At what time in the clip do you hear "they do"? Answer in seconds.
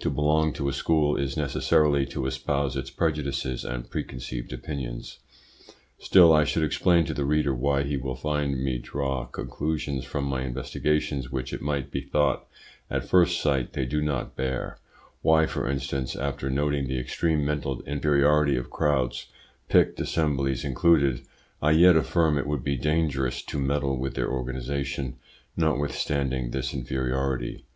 13.74-14.00